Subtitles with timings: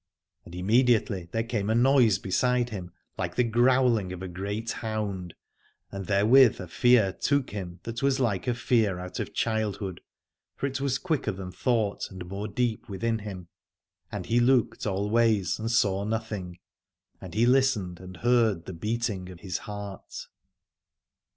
[0.45, 4.71] And im mediately there came a noise beside him like the growling of a great
[4.71, 5.35] hound,
[5.91, 10.01] and there with a fear took him that was like a fear out of childhood,
[10.55, 13.47] for it was quicker than thought and more deep within him.
[14.11, 16.57] And he looked all ways, and saw nothing;
[17.21, 20.27] and he listened and heard the beating of his heart.